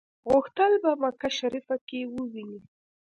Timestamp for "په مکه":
0.83-1.29